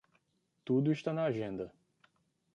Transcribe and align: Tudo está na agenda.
Tudo 0.65 0.91
está 0.91 1.13
na 1.13 1.25
agenda. 1.25 1.71